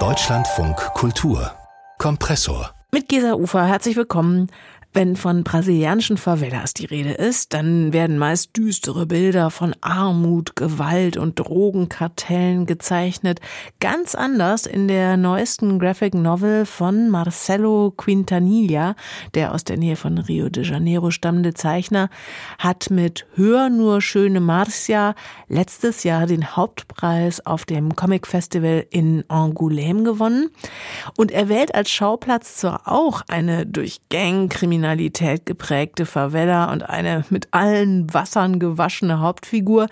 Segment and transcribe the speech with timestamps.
[0.00, 1.52] Deutschlandfunk Kultur
[1.98, 4.50] Kompressor mit Gesa Ufer, herzlich willkommen.
[4.96, 11.16] Wenn von brasilianischen Favelas die Rede ist, dann werden meist düstere Bilder von Armut, Gewalt
[11.16, 13.40] und Drogenkartellen gezeichnet.
[13.80, 18.94] Ganz anders in der neuesten Graphic Novel von Marcelo Quintanilla,
[19.34, 22.08] der aus der Nähe von Rio de Janeiro stammende Zeichner,
[22.60, 25.16] hat mit Hör nur schöne Marcia
[25.48, 30.50] letztes Jahr den Hauptpreis auf dem Comic Festival in Angoulême gewonnen.
[31.16, 34.83] Und er wählt als Schauplatz zwar auch eine durch Gangkriminalität Kriminalität
[35.44, 39.88] geprägte Favela und eine mit allen Wassern gewaschene Hauptfigur.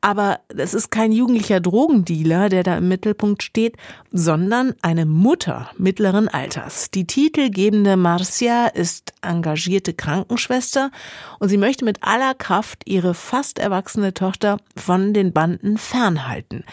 [0.00, 3.76] Aber es ist kein jugendlicher Drogendealer, der da im Mittelpunkt steht,
[4.10, 6.90] sondern eine Mutter mittleren Alters.
[6.90, 10.90] Die titelgebende Marcia ist engagierte Krankenschwester
[11.38, 16.64] und sie möchte mit aller Kraft ihre fast erwachsene Tochter von den Banden fernhalten.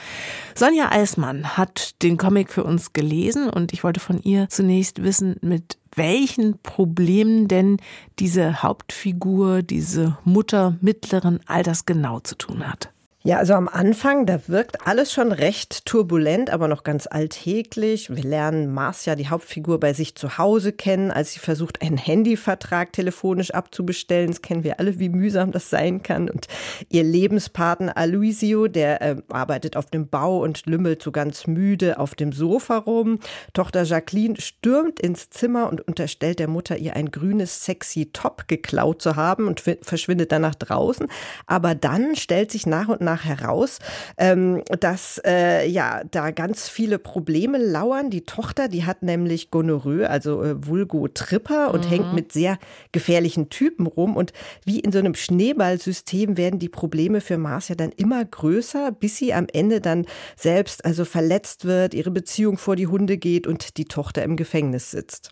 [0.56, 5.38] Sonja Eismann hat den Comic für uns gelesen und ich wollte von ihr zunächst wissen,
[5.42, 7.78] mit welchen Problemen denn
[8.20, 12.92] diese Hauptfigur, diese Mutter mittleren Alters genau zu tun hat.
[13.24, 18.10] Ja, also am Anfang, da wirkt alles schon recht turbulent, aber noch ganz alltäglich.
[18.10, 22.92] Wir lernen Marcia, die Hauptfigur, bei sich zu Hause kennen, als sie versucht, einen Handyvertrag
[22.94, 24.32] telefonisch abzubestellen.
[24.32, 26.32] Das kennen wir alle, wie mühsam das sein kann.
[26.32, 26.48] Und
[26.90, 32.16] ihr Lebenspartner Aloisio, der äh, arbeitet auf dem Bau und lümmelt so ganz müde auf
[32.16, 33.20] dem Sofa rum.
[33.54, 39.00] Tochter Jacqueline stürmt ins Zimmer und unterstellt der Mutter, ihr ein grünes, sexy Top geklaut
[39.04, 41.06] zu haben und verschwindet dann nach draußen.
[41.46, 43.80] Aber dann stellt sich nach und nach nach heraus,
[44.18, 48.10] ähm, dass äh, ja da ganz viele Probleme lauern.
[48.10, 51.90] Die Tochter, die hat nämlich Gonorrhoe, also äh, Vulgo Tripper und mhm.
[51.90, 52.58] hängt mit sehr
[52.94, 54.16] gefährlichen Typen rum.
[54.16, 54.32] Und
[54.66, 59.34] wie in so einem Schneeballsystem werden die Probleme für Marcia dann immer größer, bis sie
[59.34, 60.06] am Ende dann
[60.38, 64.92] selbst also verletzt wird, ihre Beziehung vor die Hunde geht und die Tochter im Gefängnis
[64.92, 65.32] sitzt.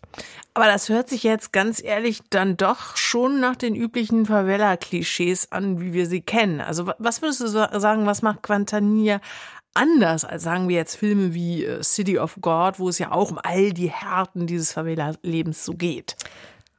[0.52, 5.80] Aber das hört sich jetzt ganz ehrlich dann doch schon nach den üblichen Favela-Klischees an,
[5.80, 6.60] wie wir sie kennen.
[6.60, 9.20] Also was würdest du sagen, was macht Quantanilla
[9.74, 13.30] anders als sagen wir jetzt Filme wie äh, City of God, wo es ja auch
[13.30, 16.16] um all die Härten dieses Favela-Lebens so geht?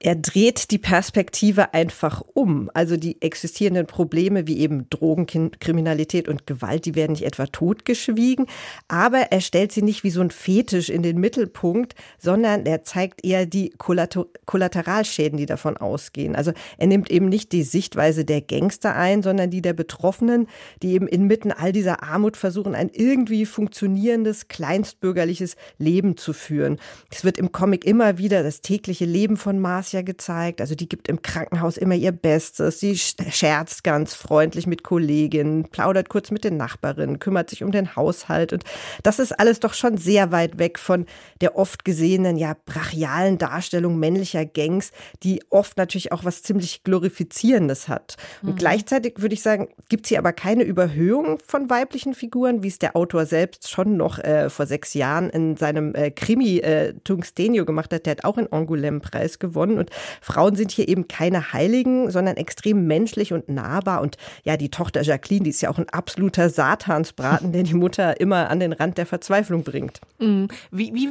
[0.04, 2.72] Er dreht die Perspektive einfach um.
[2.74, 8.48] Also die existierenden Probleme wie eben Drogenkriminalität und Gewalt, die werden nicht etwa totgeschwiegen,
[8.88, 13.24] aber er stellt sie nicht wie so ein Fetisch in den Mittelpunkt, sondern er zeigt
[13.24, 16.36] eher die Kollateralschäden, die davon ausgehen.
[16.36, 20.48] Also er nimmt eben nicht die Sichtweise der Gangster ein, sondern die der Betroffenen,
[20.82, 26.80] die eben inmitten all dieser Armut versuchen, ein irgendwie funktionierendes, kleinstbürgerliches Leben zu führen.
[27.12, 30.62] Es wird im Comic immer wieder das tägliche Leben von Mars ja gezeigt.
[30.62, 32.80] Also die gibt im Krankenhaus immer ihr Bestes.
[32.80, 37.96] Sie scherzt ganz freundlich mit Kolleginnen, plaudert kurz mit den Nachbarinnen, kümmert sich um den
[37.96, 38.54] Haushalt.
[38.54, 38.64] Und
[39.04, 41.06] das ist alles doch schon sehr weit weg von
[41.42, 44.92] der oft gesehenen, ja, brachialen Darstellung männlicher Gangs,
[45.24, 48.18] die oft natürlich auch was ziemlich Glorifizierendes hat.
[48.42, 48.56] Und mhm.
[48.56, 52.80] gleichzeitig würde ich sagen, gibt es hier aber keine Überhöhung von weiblichen Figuren, wie es
[52.80, 57.66] der Autor selbst schon noch äh, vor sechs Jahren in seinem äh, Krimi äh, Tungstenio
[57.66, 58.06] gemacht hat.
[58.06, 59.78] Der hat auch einen Angoulême-Preis gewonnen.
[59.82, 59.90] Und
[60.22, 64.02] Frauen sind hier eben keine Heiligen, sondern extrem menschlich und nahbar.
[64.02, 68.20] Und ja, die Tochter Jacqueline, die ist ja auch ein absoluter Satansbraten, der die Mutter
[68.20, 70.00] immer an den Rand der Verzweiflung bringt.
[70.20, 70.48] Mhm.
[70.72, 71.10] Wie, wie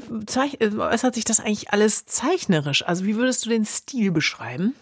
[0.79, 2.87] äußert sich das eigentlich alles zeichnerisch?
[2.87, 4.75] Also wie würdest du den Stil beschreiben?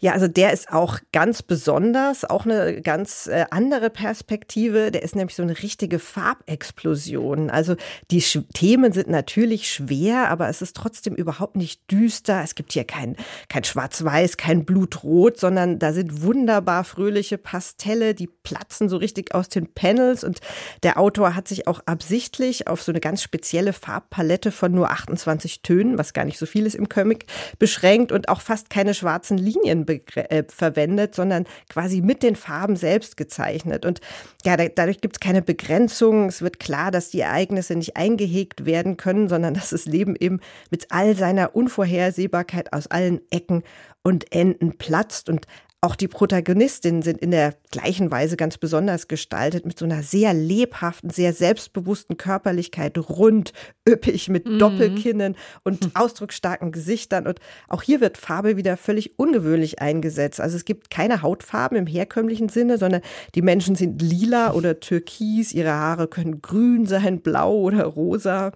[0.00, 4.90] Ja, also der ist auch ganz besonders, auch eine ganz äh, andere Perspektive.
[4.90, 7.48] Der ist nämlich so eine richtige Farbexplosion.
[7.48, 7.76] Also
[8.10, 12.42] die Sch Themen sind natürlich schwer, aber es ist trotzdem überhaupt nicht düster.
[12.42, 13.16] Es gibt hier kein,
[13.48, 19.48] kein Schwarz-Weiß, kein Blutrot, sondern da sind wunderbar fröhliche Pastelle, die platzen so richtig aus
[19.48, 20.24] den Panels.
[20.24, 20.40] Und
[20.82, 25.62] der Autor hat sich auch absichtlich auf so eine ganz spezielle Farbpalette von nur 28
[25.62, 27.26] Tönen, was gar nicht so viel ist im Comic,
[27.58, 33.16] beschränkt und auch fast keine schwarzen Linien äh, verwendet, sondern quasi mit den Farben selbst
[33.16, 33.84] gezeichnet.
[33.84, 34.00] Und
[34.44, 36.28] ja, da, dadurch gibt es keine Begrenzung.
[36.28, 40.40] Es wird klar, dass die Ereignisse nicht eingehegt werden können, sondern dass das Leben eben
[40.70, 43.62] mit all seiner Unvorhersehbarkeit aus allen Ecken
[44.02, 45.46] und Enden platzt und
[45.84, 50.32] auch die Protagonistinnen sind in der gleichen Weise ganz besonders gestaltet, mit so einer sehr
[50.32, 53.52] lebhaften, sehr selbstbewussten Körperlichkeit, rund,
[53.86, 54.58] üppig, mit mhm.
[54.58, 57.26] Doppelkinnen und ausdrucksstarken Gesichtern.
[57.26, 57.38] Und
[57.68, 60.40] auch hier wird Farbe wieder völlig ungewöhnlich eingesetzt.
[60.40, 63.02] Also es gibt keine Hautfarben im herkömmlichen Sinne, sondern
[63.34, 68.52] die Menschen sind lila oder türkis, ihre Haare können grün sein, blau oder rosa.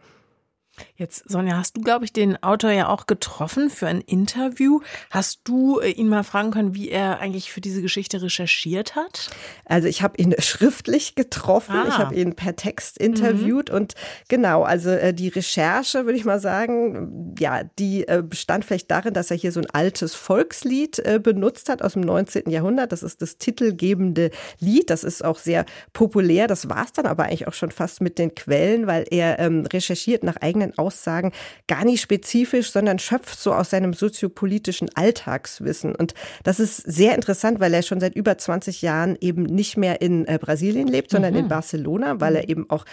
[0.97, 4.81] Jetzt, Sonja, hast du, glaube ich, den Autor ja auch getroffen für ein Interview.
[5.11, 9.31] Hast du äh, ihn mal fragen können, wie er eigentlich für diese Geschichte recherchiert hat?
[9.65, 11.87] Also ich habe ihn schriftlich getroffen, ah.
[11.89, 13.77] ich habe ihn per Text interviewt mhm.
[13.77, 13.95] und
[14.29, 19.15] genau, also äh, die Recherche, würde ich mal sagen, ja, die äh, bestand vielleicht darin,
[19.15, 22.51] dass er hier so ein altes Volkslied benutzt hat aus dem 19.
[22.51, 22.93] Jahrhundert.
[22.93, 24.91] Das ist das titelgebende Lied.
[24.91, 26.47] Das ist auch sehr populär.
[26.47, 29.67] Das war es dann aber eigentlich auch schon fast mit den Quellen, weil er ähm,
[29.67, 31.33] recherchiert nach eigenen eigenen Aussagen
[31.67, 35.95] gar nicht spezifisch, sondern schöpft so aus seinem soziopolitischen Alltagswissen.
[35.95, 40.01] Und das ist sehr interessant, weil er schon seit über 20 Jahren eben nicht mehr
[40.01, 41.41] in äh, Brasilien lebt, sondern mhm.
[41.41, 42.51] in Barcelona, weil er mhm.
[42.51, 42.85] eben auch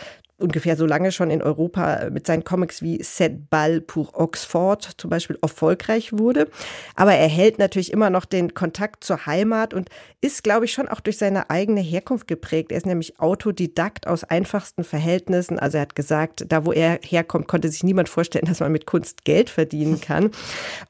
[0.46, 5.10] ungefähr so lange schon in Europa mit seinen Comics wie Set Ball pour Oxford zum
[5.10, 6.48] Beispiel erfolgreich wurde.
[6.96, 9.90] Aber er hält natürlich immer noch den Kontakt zur Heimat und
[10.22, 12.72] ist, glaube ich, schon auch durch seine eigene Herkunft geprägt.
[12.72, 15.60] Er ist nämlich Autodidakt aus einfachsten Verhältnissen.
[15.60, 18.86] Also er hat gesagt, da wo er herkommt, konnte sich niemand vorstellen, dass man mit
[18.86, 20.32] Kunst Geld verdienen kann.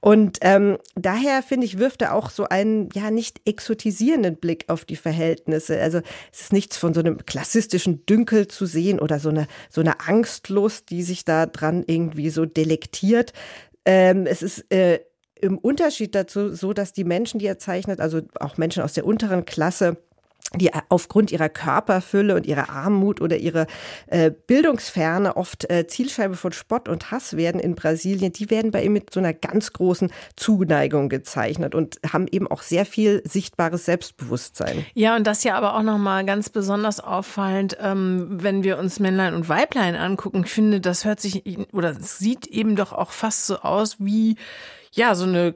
[0.02, 4.86] Und ähm, daher, finde ich, wirft er auch so einen ja nicht exotisierenden Blick auf
[4.86, 5.82] die Verhältnisse.
[5.82, 6.02] Also
[6.34, 9.30] es ist nichts von so einem klassistischen Dünkel zu sehen oder so
[9.70, 13.34] so eine Angstlust, die sich da dran irgendwie so delektiert.
[13.86, 15.00] Ähm, es ist äh,
[15.40, 19.06] im Unterschied dazu so, dass die Menschen, die er zeichnet, also auch Menschen aus der
[19.06, 19.98] unteren Klasse,
[20.54, 23.68] die aufgrund ihrer Körperfülle und ihrer Armut oder ihrer
[24.08, 28.84] äh, Bildungsferne oft äh, Zielscheibe von Spott und Hass werden in Brasilien, die werden bei
[28.84, 33.86] ihm mit so einer ganz großen Zuneigung gezeichnet und haben eben auch sehr viel sichtbares
[33.86, 34.86] Selbstbewusstsein.
[34.94, 39.34] Ja, und das ja aber auch nochmal ganz besonders auffallend, ähm, wenn wir uns Männlein
[39.34, 40.44] und Weiblein angucken.
[40.46, 41.44] Ich finde, das hört sich
[41.74, 44.38] oder sieht eben doch auch fast so aus wie
[44.96, 45.54] ja, so eine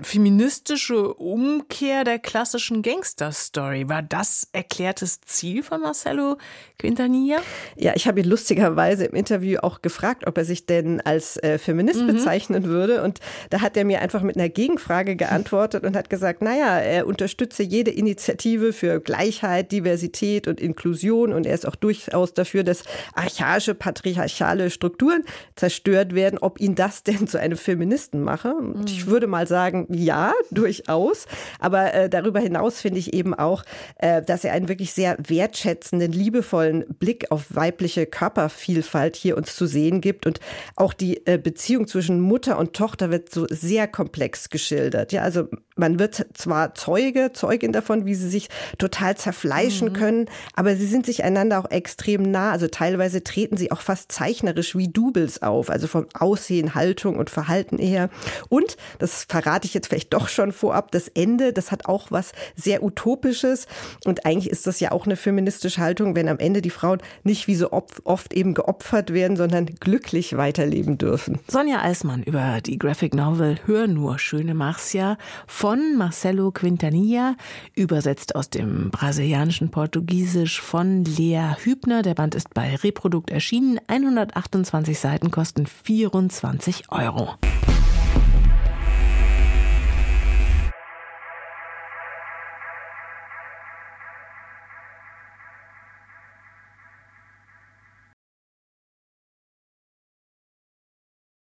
[0.00, 3.90] feministische Umkehr der klassischen Gangster-Story.
[3.90, 6.38] War das erklärtes Ziel von Marcelo
[6.78, 7.42] Quintanilla?
[7.76, 11.58] Ja, ich habe ihn lustigerweise im Interview auch gefragt, ob er sich denn als äh,
[11.58, 12.06] Feminist mhm.
[12.06, 13.02] bezeichnen würde.
[13.02, 17.06] Und da hat er mir einfach mit einer Gegenfrage geantwortet und hat gesagt, naja, er
[17.06, 21.34] unterstütze jede Initiative für Gleichheit, Diversität und Inklusion.
[21.34, 25.24] Und er ist auch durchaus dafür, dass archaische, patriarchale Strukturen
[25.54, 26.38] zerstört werden.
[26.38, 28.54] Ob ihn das denn zu einem Feministen mache?
[28.72, 31.26] Und ich würde mal sagen, ja, durchaus.
[31.58, 33.64] Aber äh, darüber hinaus finde ich eben auch,
[33.96, 39.66] äh, dass er einen wirklich sehr wertschätzenden, liebevollen Blick auf weibliche Körpervielfalt hier uns zu
[39.66, 40.26] sehen gibt.
[40.26, 40.40] Und
[40.76, 45.12] auch die äh, Beziehung zwischen Mutter und Tochter wird so sehr komplex geschildert.
[45.12, 45.48] Ja, also
[45.80, 48.48] man wird zwar Zeuge, Zeugin davon, wie sie sich
[48.78, 49.92] total zerfleischen mhm.
[49.94, 52.52] können, aber sie sind sich einander auch extrem nah.
[52.52, 57.30] Also teilweise treten sie auch fast zeichnerisch wie Doubles auf, also vom Aussehen, Haltung und
[57.30, 58.10] Verhalten eher.
[58.48, 62.32] Und, das verrate ich jetzt vielleicht doch schon vorab, das Ende, das hat auch was
[62.54, 63.66] sehr Utopisches.
[64.04, 67.48] Und eigentlich ist das ja auch eine feministische Haltung, wenn am Ende die Frauen nicht
[67.48, 71.38] wie so oft eben geopfert werden, sondern glücklich weiterleben dürfen.
[71.48, 75.16] Sonja Eismann über die Graphic Novel Hör nur, schöne Marcia
[75.70, 77.36] von Marcelo Quintanilla,
[77.76, 82.02] übersetzt aus dem brasilianischen Portugiesisch von Lea Hübner.
[82.02, 83.78] Der Band ist bei Reprodukt erschienen.
[83.86, 87.36] 128 Seiten kosten 24 Euro.